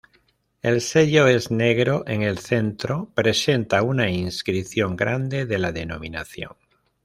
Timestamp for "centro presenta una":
2.39-4.09